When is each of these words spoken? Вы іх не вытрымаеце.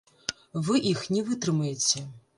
Вы 0.69 0.81
іх 0.93 1.05
не 1.17 1.21
вытрымаеце. 1.29 2.07